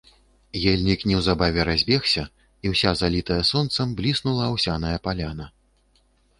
[0.71, 5.45] Ельнік неўзабаве разбегся, і, уся залітая сонцам, бліснула аўсяная паляна.